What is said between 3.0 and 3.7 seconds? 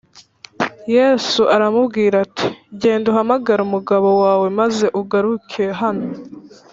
uhamagare